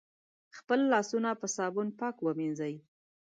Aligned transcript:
خپل 0.57 0.79
لاسونه 0.91 1.29
په 1.41 1.47
صابون 1.55 1.87
پاک 1.99 2.15
ومېنځی 2.21 2.75